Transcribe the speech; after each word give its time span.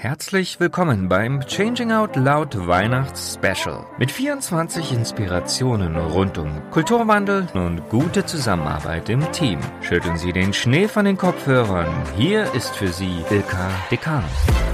Herzlich 0.00 0.58
willkommen 0.60 1.10
beim 1.10 1.42
Changing 1.46 1.92
Out 1.92 2.16
Loud 2.16 2.66
Weihnachts 2.66 3.34
Special 3.34 3.84
mit 3.98 4.10
24 4.10 4.92
Inspirationen 4.92 5.94
rund 5.94 6.38
um 6.38 6.70
Kulturwandel 6.70 7.46
und 7.52 7.86
gute 7.90 8.24
Zusammenarbeit 8.24 9.10
im 9.10 9.30
Team. 9.32 9.58
Schütteln 9.82 10.16
Sie 10.16 10.32
den 10.32 10.54
Schnee 10.54 10.88
von 10.88 11.04
den 11.04 11.18
Kopfhörern. 11.18 11.92
Hier 12.16 12.50
ist 12.54 12.74
für 12.74 12.88
Sie 12.88 13.22
Ilka 13.28 13.68
Dekanus. 13.90 14.69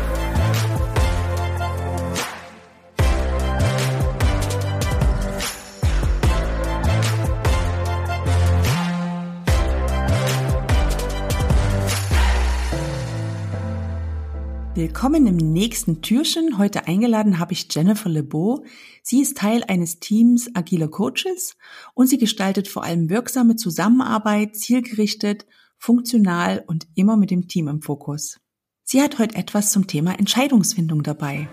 Willkommen 14.76 15.26
im 15.26 15.36
nächsten 15.38 16.02
Türchen. 16.02 16.58
Heute 16.58 16.86
eingeladen 16.86 17.38
habe 17.38 17.54
ich 17.54 17.66
Jennifer 17.74 18.10
Lebeau. 18.10 18.62
Sie 19.02 19.22
ist 19.22 19.38
Teil 19.38 19.64
eines 19.66 20.00
Teams 20.00 20.50
agiler 20.54 20.88
Coaches 20.88 21.56
und 21.94 22.08
sie 22.08 22.18
gestaltet 22.18 22.68
vor 22.68 22.84
allem 22.84 23.08
wirksame 23.08 23.56
Zusammenarbeit, 23.56 24.54
zielgerichtet, 24.54 25.46
funktional 25.78 26.62
und 26.66 26.88
immer 26.94 27.16
mit 27.16 27.30
dem 27.30 27.48
Team 27.48 27.68
im 27.68 27.80
Fokus. 27.80 28.38
Sie 28.82 29.00
hat 29.00 29.18
heute 29.18 29.36
etwas 29.36 29.72
zum 29.72 29.86
Thema 29.86 30.18
Entscheidungsfindung 30.18 31.02
dabei. 31.02 31.48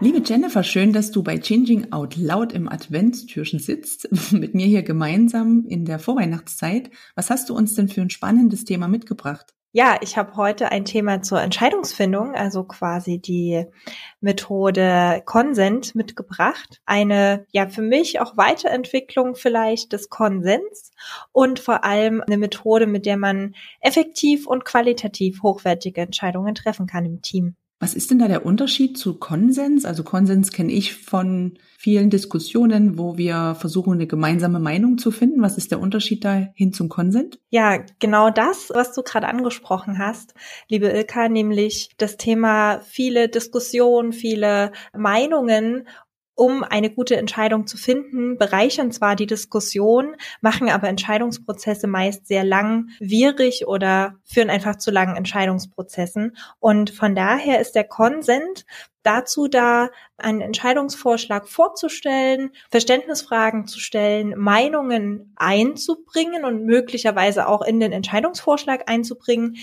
Liebe 0.00 0.22
Jennifer, 0.24 0.62
schön, 0.62 0.92
dass 0.92 1.10
du 1.10 1.24
bei 1.24 1.38
Changing 1.38 1.92
Out 1.92 2.14
Loud 2.16 2.52
im 2.52 2.68
Adventstürchen 2.68 3.58
sitzt, 3.58 4.08
mit 4.32 4.54
mir 4.54 4.66
hier 4.66 4.84
gemeinsam 4.84 5.64
in 5.66 5.84
der 5.84 5.98
Vorweihnachtszeit. 5.98 6.90
Was 7.16 7.30
hast 7.30 7.48
du 7.48 7.56
uns 7.56 7.74
denn 7.74 7.88
für 7.88 8.00
ein 8.00 8.10
spannendes 8.10 8.64
Thema 8.64 8.86
mitgebracht? 8.86 9.54
Ja, 9.72 9.98
ich 10.00 10.16
habe 10.16 10.36
heute 10.36 10.70
ein 10.70 10.84
Thema 10.84 11.20
zur 11.22 11.42
Entscheidungsfindung, 11.42 12.36
also 12.36 12.62
quasi 12.62 13.18
die 13.18 13.66
Methode 14.20 15.20
Konsent 15.26 15.96
mitgebracht. 15.96 16.80
Eine, 16.86 17.44
ja, 17.50 17.68
für 17.68 17.82
mich 17.82 18.20
auch 18.20 18.36
Weiterentwicklung 18.36 19.34
vielleicht 19.34 19.92
des 19.92 20.08
Konsens 20.08 20.92
und 21.32 21.58
vor 21.58 21.84
allem 21.84 22.22
eine 22.24 22.38
Methode, 22.38 22.86
mit 22.86 23.04
der 23.04 23.16
man 23.16 23.56
effektiv 23.80 24.46
und 24.46 24.64
qualitativ 24.64 25.42
hochwertige 25.42 26.02
Entscheidungen 26.02 26.54
treffen 26.54 26.86
kann 26.86 27.04
im 27.04 27.20
Team. 27.20 27.56
Was 27.80 27.94
ist 27.94 28.10
denn 28.10 28.18
da 28.18 28.26
der 28.26 28.44
Unterschied 28.44 28.98
zu 28.98 29.18
Konsens? 29.18 29.84
Also 29.84 30.02
Konsens 30.02 30.50
kenne 30.50 30.72
ich 30.72 30.96
von 30.96 31.58
vielen 31.78 32.10
Diskussionen, 32.10 32.98
wo 32.98 33.16
wir 33.16 33.54
versuchen, 33.54 33.92
eine 33.92 34.08
gemeinsame 34.08 34.58
Meinung 34.58 34.98
zu 34.98 35.12
finden. 35.12 35.42
Was 35.42 35.56
ist 35.56 35.70
der 35.70 35.78
Unterschied 35.78 36.24
da 36.24 36.48
hin 36.54 36.72
zum 36.72 36.88
Konsent? 36.88 37.38
Ja, 37.50 37.78
genau 38.00 38.30
das, 38.30 38.70
was 38.74 38.92
du 38.94 39.02
gerade 39.02 39.28
angesprochen 39.28 39.98
hast, 39.98 40.34
liebe 40.68 40.88
Ilka, 40.88 41.28
nämlich 41.28 41.90
das 41.98 42.16
Thema 42.16 42.80
viele 42.80 43.28
Diskussionen, 43.28 44.12
viele 44.12 44.72
Meinungen 44.92 45.86
um 46.38 46.62
eine 46.62 46.88
gute 46.88 47.16
Entscheidung 47.16 47.66
zu 47.66 47.76
finden, 47.76 48.38
bereichern 48.38 48.92
zwar 48.92 49.16
die 49.16 49.26
Diskussion, 49.26 50.14
machen 50.40 50.70
aber 50.70 50.88
Entscheidungsprozesse 50.88 51.88
meist 51.88 52.28
sehr 52.28 52.44
langwierig 52.44 53.66
oder 53.66 54.14
führen 54.24 54.48
einfach 54.48 54.76
zu 54.76 54.92
langen 54.92 55.16
Entscheidungsprozessen. 55.16 56.36
Und 56.60 56.90
von 56.90 57.16
daher 57.16 57.60
ist 57.60 57.74
der 57.74 57.82
Konsent 57.82 58.66
dazu 59.02 59.48
da, 59.48 59.90
einen 60.16 60.40
Entscheidungsvorschlag 60.40 61.48
vorzustellen, 61.48 62.50
Verständnisfragen 62.70 63.66
zu 63.66 63.80
stellen, 63.80 64.38
Meinungen 64.38 65.32
einzubringen 65.34 66.44
und 66.44 66.64
möglicherweise 66.64 67.48
auch 67.48 67.62
in 67.62 67.80
den 67.80 67.90
Entscheidungsvorschlag 67.90 68.88
einzubringen, 68.88 69.56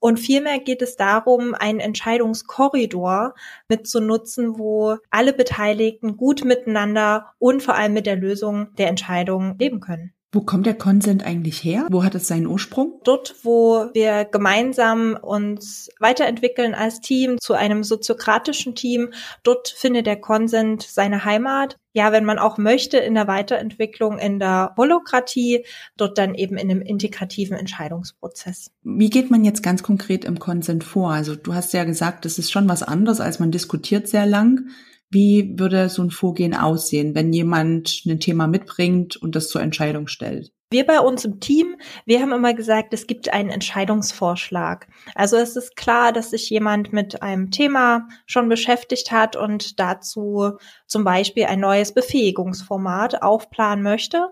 und 0.00 0.18
vielmehr 0.18 0.58
geht 0.58 0.82
es 0.82 0.96
darum, 0.96 1.54
einen 1.54 1.78
Entscheidungskorridor 1.78 3.34
mitzunutzen, 3.68 4.58
wo 4.58 4.96
alle 5.10 5.32
Beteiligten 5.32 6.16
gut 6.16 6.44
miteinander 6.44 7.34
und 7.38 7.62
vor 7.62 7.74
allem 7.74 7.92
mit 7.92 8.06
der 8.06 8.16
Lösung 8.16 8.74
der 8.76 8.88
Entscheidung 8.88 9.56
leben 9.58 9.80
können. 9.80 10.12
Wo 10.32 10.42
kommt 10.42 10.66
der 10.66 10.74
Consent 10.74 11.24
eigentlich 11.26 11.64
her? 11.64 11.88
Wo 11.90 12.04
hat 12.04 12.14
es 12.14 12.28
seinen 12.28 12.46
Ursprung? 12.46 13.00
Dort, 13.02 13.34
wo 13.42 13.90
wir 13.94 14.24
gemeinsam 14.24 15.18
uns 15.20 15.90
weiterentwickeln 15.98 16.72
als 16.74 17.00
Team 17.00 17.38
zu 17.40 17.54
einem 17.54 17.82
soziokratischen 17.82 18.76
Team, 18.76 19.12
dort 19.42 19.68
findet 19.68 20.06
der 20.06 20.20
Consent 20.20 20.82
seine 20.82 21.24
Heimat. 21.24 21.78
Ja, 21.92 22.12
wenn 22.12 22.24
man 22.24 22.38
auch 22.38 22.58
möchte, 22.58 22.98
in 22.98 23.14
der 23.14 23.26
Weiterentwicklung, 23.26 24.18
in 24.18 24.38
der 24.38 24.72
Holokratie, 24.76 25.64
dort 25.96 26.16
dann 26.16 26.36
eben 26.36 26.56
in 26.56 26.70
einem 26.70 26.82
integrativen 26.82 27.56
Entscheidungsprozess. 27.56 28.70
Wie 28.84 29.10
geht 29.10 29.32
man 29.32 29.44
jetzt 29.44 29.64
ganz 29.64 29.82
konkret 29.82 30.24
im 30.24 30.38
Consent 30.38 30.84
vor? 30.84 31.10
Also 31.10 31.34
du 31.34 31.54
hast 31.54 31.72
ja 31.72 31.82
gesagt, 31.82 32.24
das 32.24 32.38
ist 32.38 32.52
schon 32.52 32.68
was 32.68 32.84
anderes, 32.84 33.20
als 33.20 33.40
man 33.40 33.50
diskutiert 33.50 34.06
sehr 34.06 34.26
lang. 34.26 34.68
Wie 35.10 35.58
würde 35.58 35.88
so 35.88 36.02
ein 36.02 36.10
Vorgehen 36.10 36.54
aussehen, 36.54 37.14
wenn 37.16 37.32
jemand 37.32 38.02
ein 38.06 38.20
Thema 38.20 38.46
mitbringt 38.46 39.16
und 39.16 39.34
das 39.34 39.48
zur 39.48 39.60
Entscheidung 39.60 40.06
stellt? 40.06 40.52
Wir 40.72 40.86
bei 40.86 41.00
uns 41.00 41.24
im 41.24 41.40
Team, 41.40 41.74
wir 42.06 42.20
haben 42.20 42.30
immer 42.30 42.54
gesagt, 42.54 42.94
es 42.94 43.08
gibt 43.08 43.32
einen 43.32 43.50
Entscheidungsvorschlag. 43.50 44.86
Also 45.16 45.36
es 45.36 45.56
ist 45.56 45.74
klar, 45.74 46.12
dass 46.12 46.30
sich 46.30 46.48
jemand 46.48 46.92
mit 46.92 47.22
einem 47.22 47.50
Thema 47.50 48.06
schon 48.24 48.48
beschäftigt 48.48 49.10
hat 49.10 49.34
und 49.34 49.80
dazu 49.80 50.52
zum 50.86 51.02
Beispiel 51.02 51.46
ein 51.46 51.58
neues 51.58 51.92
Befähigungsformat 51.92 53.20
aufplanen 53.20 53.82
möchte. 53.82 54.28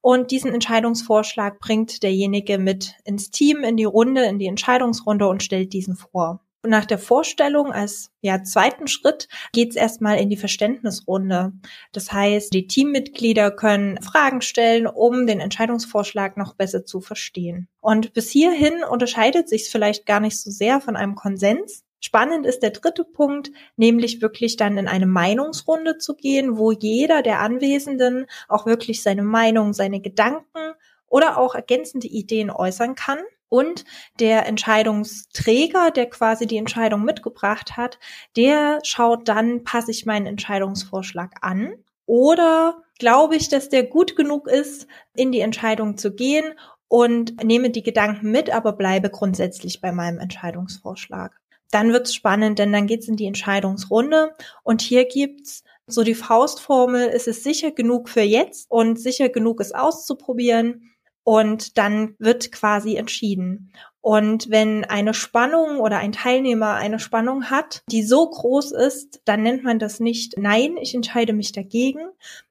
Und 0.00 0.30
diesen 0.30 0.54
Entscheidungsvorschlag 0.54 1.60
bringt 1.60 2.02
derjenige 2.02 2.56
mit 2.56 2.94
ins 3.04 3.30
Team, 3.30 3.58
in 3.58 3.76
die 3.76 3.84
Runde, 3.84 4.24
in 4.24 4.38
die 4.38 4.46
Entscheidungsrunde 4.46 5.26
und 5.26 5.42
stellt 5.42 5.74
diesen 5.74 5.96
vor. 5.96 6.40
Nach 6.64 6.84
der 6.84 6.98
Vorstellung 6.98 7.72
als 7.72 8.12
ja, 8.20 8.44
zweiten 8.44 8.86
Schritt 8.86 9.26
geht's 9.52 9.74
erstmal 9.74 10.18
in 10.20 10.30
die 10.30 10.36
Verständnisrunde. 10.36 11.52
Das 11.90 12.12
heißt, 12.12 12.54
die 12.54 12.68
Teammitglieder 12.68 13.50
können 13.50 14.00
Fragen 14.00 14.42
stellen, 14.42 14.86
um 14.86 15.26
den 15.26 15.40
Entscheidungsvorschlag 15.40 16.36
noch 16.36 16.54
besser 16.54 16.84
zu 16.84 17.00
verstehen. 17.00 17.68
Und 17.80 18.12
bis 18.12 18.30
hierhin 18.30 18.84
unterscheidet 18.84 19.48
sich 19.48 19.70
vielleicht 19.70 20.06
gar 20.06 20.20
nicht 20.20 20.40
so 20.40 20.52
sehr 20.52 20.80
von 20.80 20.94
einem 20.94 21.16
Konsens. 21.16 21.82
Spannend 21.98 22.46
ist 22.46 22.62
der 22.62 22.70
dritte 22.70 23.04
Punkt, 23.04 23.50
nämlich 23.76 24.22
wirklich 24.22 24.56
dann 24.56 24.78
in 24.78 24.86
eine 24.86 25.06
Meinungsrunde 25.06 25.98
zu 25.98 26.14
gehen, 26.14 26.58
wo 26.58 26.70
jeder 26.70 27.22
der 27.22 27.40
Anwesenden 27.40 28.26
auch 28.48 28.66
wirklich 28.66 29.02
seine 29.02 29.22
Meinung, 29.22 29.72
seine 29.72 30.00
Gedanken 30.00 30.74
oder 31.06 31.38
auch 31.38 31.54
ergänzende 31.54 32.06
Ideen 32.06 32.50
äußern 32.50 32.94
kann. 32.94 33.18
Und 33.52 33.84
der 34.18 34.46
Entscheidungsträger, 34.46 35.90
der 35.90 36.08
quasi 36.08 36.46
die 36.46 36.56
Entscheidung 36.56 37.04
mitgebracht 37.04 37.76
hat, 37.76 37.98
der 38.34 38.78
schaut 38.82 39.28
dann, 39.28 39.62
passe 39.62 39.90
ich 39.90 40.06
meinen 40.06 40.24
Entscheidungsvorschlag 40.24 41.32
an? 41.42 41.74
Oder 42.06 42.82
glaube 42.98 43.36
ich, 43.36 43.50
dass 43.50 43.68
der 43.68 43.82
gut 43.82 44.16
genug 44.16 44.48
ist, 44.48 44.86
in 45.14 45.32
die 45.32 45.40
Entscheidung 45.40 45.98
zu 45.98 46.14
gehen 46.14 46.54
und 46.88 47.44
nehme 47.44 47.68
die 47.68 47.82
Gedanken 47.82 48.30
mit, 48.30 48.48
aber 48.48 48.72
bleibe 48.72 49.10
grundsätzlich 49.10 49.82
bei 49.82 49.92
meinem 49.92 50.18
Entscheidungsvorschlag. 50.18 51.38
Dann 51.70 51.92
wird's 51.92 52.14
spannend, 52.14 52.58
denn 52.58 52.72
dann 52.72 52.86
geht's 52.86 53.08
in 53.08 53.16
die 53.16 53.26
Entscheidungsrunde. 53.26 54.34
Und 54.62 54.80
hier 54.80 55.04
gibt's 55.04 55.62
so 55.86 56.04
die 56.04 56.14
Faustformel, 56.14 57.08
ist 57.08 57.28
es 57.28 57.44
sicher 57.44 57.70
genug 57.70 58.08
für 58.08 58.22
jetzt 58.22 58.70
und 58.70 58.98
sicher 58.98 59.28
genug 59.28 59.60
es 59.60 59.74
auszuprobieren 59.74 60.91
und 61.24 61.78
dann 61.78 62.14
wird 62.18 62.52
quasi 62.52 62.96
entschieden. 62.96 63.72
Und 64.00 64.50
wenn 64.50 64.84
eine 64.84 65.14
Spannung 65.14 65.78
oder 65.78 65.98
ein 65.98 66.12
Teilnehmer 66.12 66.74
eine 66.74 66.98
Spannung 66.98 67.50
hat, 67.50 67.82
die 67.88 68.02
so 68.02 68.28
groß 68.28 68.72
ist, 68.72 69.20
dann 69.24 69.42
nennt 69.42 69.62
man 69.62 69.78
das 69.78 70.00
nicht 70.00 70.36
Nein, 70.36 70.76
ich 70.80 70.94
entscheide 70.94 71.32
mich 71.32 71.52
dagegen, 71.52 72.00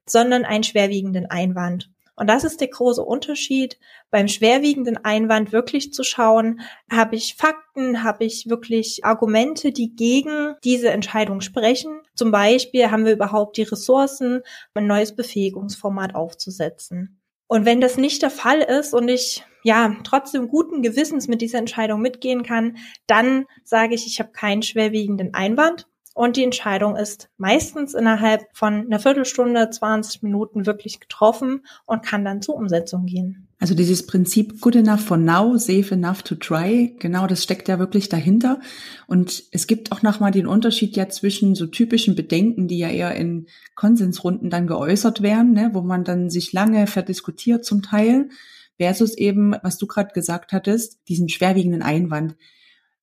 sondern 0.06 0.44
einen 0.44 0.64
schwerwiegenden 0.64 1.26
Einwand. 1.30 1.90
Und 2.14 2.28
das 2.28 2.44
ist 2.44 2.60
der 2.60 2.68
große 2.68 3.02
Unterschied. 3.02 3.78
Beim 4.10 4.28
schwerwiegenden 4.28 5.02
Einwand 5.04 5.52
wirklich 5.52 5.92
zu 5.92 6.04
schauen, 6.04 6.60
habe 6.90 7.16
ich 7.16 7.34
Fakten, 7.36 8.02
habe 8.02 8.24
ich 8.24 8.48
wirklich 8.48 9.04
Argumente, 9.04 9.72
die 9.72 9.94
gegen 9.94 10.54
diese 10.62 10.90
Entscheidung 10.90 11.40
sprechen. 11.40 12.00
Zum 12.14 12.30
Beispiel 12.30 12.90
haben 12.90 13.06
wir 13.06 13.12
überhaupt 13.12 13.56
die 13.56 13.62
Ressourcen, 13.62 14.42
ein 14.74 14.86
neues 14.86 15.16
Befähigungsformat 15.16 16.14
aufzusetzen. 16.14 17.21
Und 17.52 17.66
wenn 17.66 17.82
das 17.82 17.98
nicht 17.98 18.22
der 18.22 18.30
Fall 18.30 18.62
ist 18.62 18.94
und 18.94 19.08
ich 19.08 19.44
ja 19.62 19.94
trotzdem 20.04 20.48
guten 20.48 20.80
Gewissens 20.80 21.28
mit 21.28 21.42
dieser 21.42 21.58
Entscheidung 21.58 22.00
mitgehen 22.00 22.44
kann, 22.44 22.78
dann 23.06 23.44
sage 23.62 23.94
ich, 23.94 24.06
ich 24.06 24.20
habe 24.20 24.32
keinen 24.32 24.62
schwerwiegenden 24.62 25.34
Einwand 25.34 25.86
und 26.14 26.36
die 26.36 26.44
Entscheidung 26.44 26.96
ist 26.96 27.30
meistens 27.38 27.94
innerhalb 27.94 28.42
von 28.52 28.86
einer 28.86 28.98
Viertelstunde, 28.98 29.70
20 29.70 30.22
Minuten 30.22 30.66
wirklich 30.66 31.00
getroffen 31.00 31.64
und 31.86 32.04
kann 32.04 32.24
dann 32.24 32.42
zur 32.42 32.56
Umsetzung 32.56 33.06
gehen. 33.06 33.48
Also 33.58 33.74
dieses 33.74 34.06
Prinzip 34.06 34.60
good 34.60 34.76
enough 34.76 35.00
for 35.00 35.16
now, 35.16 35.56
safe 35.56 35.94
enough 35.94 36.22
to 36.22 36.34
try, 36.34 36.96
genau 36.98 37.26
das 37.26 37.42
steckt 37.44 37.68
ja 37.68 37.78
wirklich 37.78 38.08
dahinter. 38.08 38.60
Und 39.06 39.44
es 39.52 39.66
gibt 39.66 39.92
auch 39.92 40.02
nochmal 40.02 40.32
den 40.32 40.46
Unterschied 40.46 40.96
ja 40.96 41.08
zwischen 41.08 41.54
so 41.54 41.66
typischen 41.66 42.14
Bedenken, 42.14 42.68
die 42.68 42.78
ja 42.78 42.88
eher 42.88 43.14
in 43.14 43.46
Konsensrunden 43.74 44.50
dann 44.50 44.66
geäußert 44.66 45.22
werden, 45.22 45.52
ne, 45.52 45.70
wo 45.72 45.80
man 45.80 46.04
dann 46.04 46.28
sich 46.28 46.52
lange 46.52 46.86
verdiskutiert 46.86 47.64
zum 47.64 47.82
Teil 47.82 48.28
versus 48.78 49.16
eben, 49.16 49.54
was 49.62 49.78
du 49.78 49.86
gerade 49.86 50.12
gesagt 50.12 50.52
hattest, 50.52 50.98
diesen 51.08 51.28
schwerwiegenden 51.28 51.82
Einwand. 51.82 52.36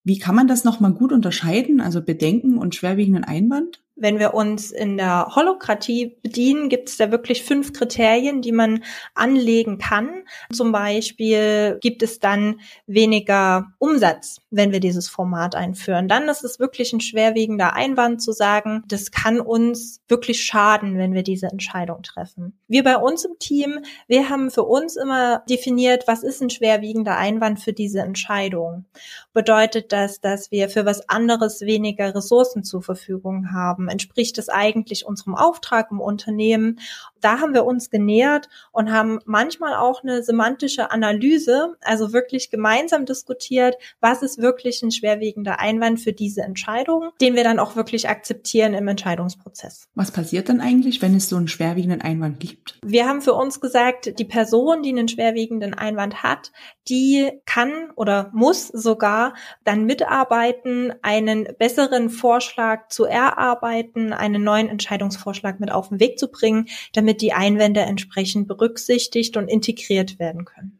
Wie 0.09 0.17
kann 0.17 0.33
man 0.33 0.47
das 0.47 0.63
nochmal 0.63 0.93
gut 0.93 1.11
unterscheiden, 1.11 1.81
also 1.81 2.01
Bedenken 2.01 2.57
und 2.57 2.73
schwerwiegenden 2.73 3.23
Einwand? 3.23 3.83
Wenn 3.99 4.17
wir 4.17 4.33
uns 4.33 4.71
in 4.71 4.97
der 4.97 5.35
Holokratie 5.35 6.17
bedienen, 6.21 6.69
gibt 6.69 6.89
es 6.89 6.97
da 6.97 7.11
wirklich 7.11 7.43
fünf 7.43 7.73
Kriterien, 7.73 8.41
die 8.41 8.51
man 8.51 8.83
anlegen 9.13 9.77
kann. 9.77 10.23
Zum 10.53 10.71
Beispiel 10.71 11.77
gibt 11.81 12.01
es 12.01 12.19
dann 12.19 12.61
weniger 12.87 13.67
Umsatz, 13.77 14.41
wenn 14.51 14.71
wir 14.71 14.79
dieses 14.79 15.09
Format 15.09 15.55
einführen. 15.55 16.07
Dann 16.07 16.29
ist 16.29 16.43
es 16.43 16.59
wirklich 16.59 16.93
ein 16.93 17.01
schwerwiegender 17.01 17.73
Einwand 17.73 18.21
zu 18.21 18.31
sagen, 18.31 18.83
das 18.87 19.11
kann 19.11 19.41
uns 19.41 20.01
wirklich 20.07 20.43
schaden, 20.43 20.97
wenn 20.97 21.13
wir 21.13 21.23
diese 21.23 21.47
Entscheidung 21.47 22.01
treffen. 22.03 22.57
Wir 22.67 22.83
bei 22.83 22.97
uns 22.97 23.25
im 23.25 23.37
Team, 23.39 23.79
wir 24.07 24.29
haben 24.29 24.49
für 24.49 24.63
uns 24.63 24.95
immer 24.95 25.43
definiert, 25.49 26.05
was 26.07 26.23
ist 26.23 26.41
ein 26.41 26.49
schwerwiegender 26.49 27.17
Einwand 27.17 27.59
für 27.59 27.73
diese 27.73 27.99
Entscheidung. 27.99 28.85
Bedeutet 29.33 29.91
das, 29.91 30.21
dass 30.21 30.51
wir 30.51 30.69
für 30.69 30.85
was 30.85 31.09
anderes 31.09 31.61
weniger 31.61 32.15
Ressourcen 32.15 32.63
zur 32.63 32.81
Verfügung 32.81 33.51
haben? 33.51 33.88
Entspricht 33.89 34.37
es 34.37 34.49
eigentlich 34.49 35.05
unserem 35.05 35.35
Auftrag 35.35 35.91
im 35.91 35.99
Unternehmen? 35.99 36.79
Da 37.21 37.39
haben 37.39 37.53
wir 37.53 37.65
uns 37.65 37.89
genähert 37.89 38.47
und 38.71 38.91
haben 38.91 39.19
manchmal 39.25 39.75
auch 39.75 40.03
eine 40.03 40.23
semantische 40.23 40.91
Analyse, 40.91 41.75
also 41.81 42.13
wirklich 42.13 42.49
gemeinsam 42.49 43.05
diskutiert, 43.05 43.75
was 43.99 44.21
ist 44.21 44.37
wirklich 44.37 44.81
ein 44.83 44.91
schwerwiegender 44.91 45.59
Einwand 45.59 45.99
für 45.99 46.13
diese 46.13 46.41
Entscheidung, 46.41 47.09
den 47.19 47.35
wir 47.35 47.43
dann 47.43 47.59
auch 47.59 47.75
wirklich 47.75 48.07
akzeptieren 48.07 48.73
im 48.73 48.87
Entscheidungsprozess. 48.87 49.87
Was 49.95 50.11
passiert 50.11 50.49
dann 50.49 50.61
eigentlich, 50.61 51.01
wenn 51.01 51.15
es 51.15 51.27
so 51.27 51.35
einen 51.35 51.47
schwerwiegenden 51.47 52.01
Einwand 52.01 52.39
gibt? 52.39 52.79
Wir 52.85 53.07
haben 53.07 53.21
für 53.21 53.33
uns 53.33 53.59
gesagt, 53.59 54.17
die 54.17 54.25
Person, 54.25 54.81
die 54.83 54.89
einen 54.89 55.07
schwerwiegenden 55.07 55.73
Einwand 55.73 56.23
hat, 56.23 56.51
die 56.87 57.31
kann 57.45 57.91
oder 57.95 58.29
muss 58.33 58.67
sogar 58.67 59.33
dann 59.63 59.85
mitarbeiten, 59.85 60.93
einen 61.01 61.47
besseren 61.57 62.09
Vorschlag 62.09 62.87
zu 62.89 63.05
erarbeiten, 63.05 63.78
Projekten 63.79 64.11
einen 64.11 64.43
neuen 64.43 64.67
Entscheidungsvorschlag 64.67 65.61
mit 65.61 65.71
auf 65.71 65.87
den 65.87 66.01
Weg 66.01 66.19
zu 66.19 66.27
bringen, 66.29 66.67
damit 66.93 67.21
die 67.21 67.31
Einwände 67.31 67.79
entsprechend 67.79 68.47
berücksichtigt 68.47 69.37
und 69.37 69.47
integriert 69.47 70.19
werden 70.19 70.43
können. 70.43 70.78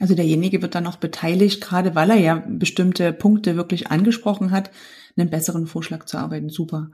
Also 0.00 0.14
derjenige 0.14 0.62
wird 0.62 0.74
dann 0.74 0.86
auch 0.86 0.96
beteiligt, 0.96 1.60
gerade 1.60 1.94
weil 1.94 2.10
er 2.10 2.18
ja 2.18 2.42
bestimmte 2.46 3.12
Punkte 3.12 3.56
wirklich 3.56 3.90
angesprochen 3.90 4.50
hat, 4.50 4.70
einen 5.16 5.30
besseren 5.30 5.66
Vorschlag 5.66 6.04
zu 6.04 6.16
arbeiten. 6.16 6.48
Super. 6.48 6.90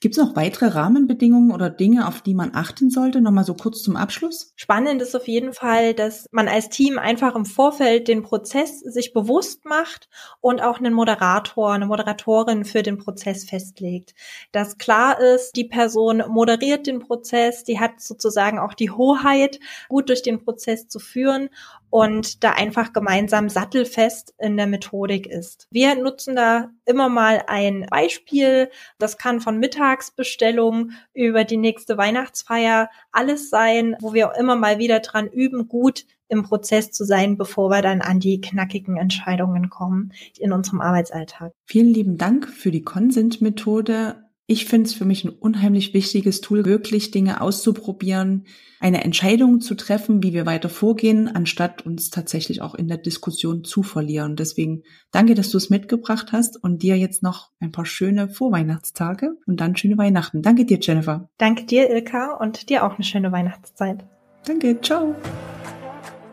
Gibt 0.00 0.16
es 0.16 0.22
noch 0.22 0.36
weitere 0.36 0.66
Rahmenbedingungen 0.66 1.50
oder 1.50 1.70
Dinge, 1.70 2.08
auf 2.08 2.22
die 2.22 2.34
man 2.34 2.54
achten 2.54 2.90
sollte? 2.90 3.20
Nochmal 3.20 3.44
so 3.44 3.54
kurz 3.54 3.82
zum 3.82 3.96
Abschluss. 3.96 4.52
Spannend 4.56 5.02
ist 5.02 5.14
auf 5.14 5.28
jeden 5.28 5.52
Fall, 5.52 5.94
dass 5.94 6.26
man 6.30 6.48
als 6.48 6.68
Team 6.68 6.98
einfach 6.98 7.34
im 7.34 7.44
Vorfeld 7.44 8.08
den 8.08 8.22
Prozess 8.22 8.80
sich 8.80 9.12
bewusst 9.12 9.64
macht 9.64 10.08
und 10.40 10.62
auch 10.62 10.78
einen 10.78 10.94
Moderator, 10.94 11.72
eine 11.72 11.86
Moderatorin 11.86 12.64
für 12.64 12.82
den 12.82 12.98
Prozess 12.98 13.44
festlegt. 13.44 14.14
Dass 14.52 14.78
klar 14.78 15.20
ist, 15.20 15.56
die 15.56 15.64
Person 15.64 16.22
moderiert 16.28 16.86
den 16.86 17.00
Prozess, 17.00 17.64
die 17.64 17.78
hat 17.78 18.00
sozusagen 18.00 18.58
auch 18.58 18.74
die 18.74 18.90
Hoheit, 18.90 19.60
gut 19.88 20.08
durch 20.08 20.22
den 20.22 20.42
Prozess 20.42 20.88
zu 20.88 20.98
führen 20.98 21.48
und 21.96 22.44
da 22.44 22.50
einfach 22.50 22.92
gemeinsam 22.92 23.48
sattelfest 23.48 24.34
in 24.36 24.58
der 24.58 24.66
Methodik 24.66 25.26
ist. 25.26 25.66
Wir 25.70 25.94
nutzen 25.94 26.36
da 26.36 26.68
immer 26.84 27.08
mal 27.08 27.44
ein 27.46 27.86
Beispiel. 27.88 28.68
Das 28.98 29.16
kann 29.16 29.40
von 29.40 29.58
Mittagsbestellung 29.58 30.90
über 31.14 31.44
die 31.44 31.56
nächste 31.56 31.96
Weihnachtsfeier 31.96 32.90
alles 33.12 33.48
sein, 33.48 33.96
wo 34.02 34.12
wir 34.12 34.32
immer 34.38 34.56
mal 34.56 34.78
wieder 34.78 35.00
dran 35.00 35.26
üben, 35.26 35.68
gut 35.68 36.04
im 36.28 36.42
Prozess 36.42 36.92
zu 36.92 37.02
sein, 37.06 37.38
bevor 37.38 37.70
wir 37.70 37.80
dann 37.80 38.02
an 38.02 38.20
die 38.20 38.42
knackigen 38.42 38.98
Entscheidungen 38.98 39.70
kommen 39.70 40.12
in 40.38 40.52
unserem 40.52 40.82
Arbeitsalltag. 40.82 41.54
Vielen 41.64 41.94
lieben 41.94 42.18
Dank 42.18 42.46
für 42.46 42.72
die 42.72 42.82
Consent-Methode 42.82 44.25
ich 44.48 44.66
finde 44.66 44.86
es 44.86 44.94
für 44.94 45.04
mich 45.04 45.24
ein 45.24 45.30
unheimlich 45.30 45.92
wichtiges 45.92 46.40
Tool, 46.40 46.64
wirklich 46.64 47.10
Dinge 47.10 47.40
auszuprobieren, 47.40 48.46
eine 48.78 49.02
Entscheidung 49.02 49.60
zu 49.60 49.74
treffen, 49.74 50.22
wie 50.22 50.32
wir 50.32 50.46
weiter 50.46 50.68
vorgehen, 50.68 51.28
anstatt 51.28 51.84
uns 51.84 52.10
tatsächlich 52.10 52.62
auch 52.62 52.76
in 52.76 52.86
der 52.86 52.98
Diskussion 52.98 53.64
zu 53.64 53.82
verlieren. 53.82 54.36
Deswegen 54.36 54.82
danke, 55.10 55.34
dass 55.34 55.50
du 55.50 55.56
es 55.56 55.68
mitgebracht 55.68 56.28
hast 56.30 56.62
und 56.62 56.82
dir 56.82 56.96
jetzt 56.96 57.24
noch 57.24 57.50
ein 57.58 57.72
paar 57.72 57.86
schöne 57.86 58.28
Vorweihnachtstage 58.28 59.36
und 59.46 59.60
dann 59.60 59.76
schöne 59.76 59.98
Weihnachten. 59.98 60.42
Danke 60.42 60.64
dir, 60.64 60.78
Jennifer. 60.80 61.28
Danke 61.38 61.64
dir, 61.64 61.90
Ilka, 61.90 62.34
und 62.34 62.68
dir 62.68 62.84
auch 62.84 62.94
eine 62.94 63.04
schöne 63.04 63.32
Weihnachtszeit. 63.32 64.04
Danke, 64.44 64.80
ciao. 64.80 65.16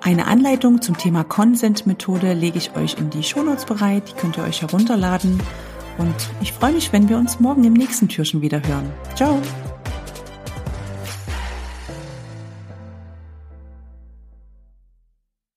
Eine 0.01 0.27
Anleitung 0.27 0.81
zum 0.81 0.97
Thema 0.97 1.23
Consent-Methode 1.23 2.33
lege 2.33 2.57
ich 2.57 2.75
euch 2.75 2.97
in 2.99 3.09
die 3.09 3.23
Shownotes 3.23 3.65
bereit. 3.65 4.09
Die 4.09 4.13
könnt 4.13 4.37
ihr 4.37 4.43
euch 4.43 4.61
herunterladen. 4.61 5.39
Und 5.97 6.15
ich 6.41 6.53
freue 6.53 6.73
mich, 6.73 6.91
wenn 6.93 7.09
wir 7.09 7.17
uns 7.17 7.39
morgen 7.39 7.63
im 7.63 7.73
nächsten 7.73 8.07
Türchen 8.07 8.41
wieder 8.41 8.61
hören. 8.65 8.91
Ciao! 9.15 9.39